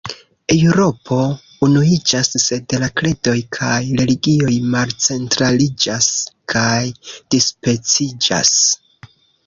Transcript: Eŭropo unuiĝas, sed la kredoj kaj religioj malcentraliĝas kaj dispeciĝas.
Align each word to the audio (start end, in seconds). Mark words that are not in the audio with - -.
Eŭropo 0.53 1.17
unuiĝas, 1.67 2.31
sed 2.45 2.73
la 2.85 2.89
kredoj 3.03 3.35
kaj 3.59 3.75
religioj 4.01 4.57
malcentraliĝas 4.73 6.11
kaj 6.57 6.77
dispeciĝas. 7.37 8.61